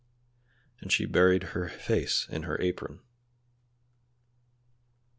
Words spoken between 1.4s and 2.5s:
her face in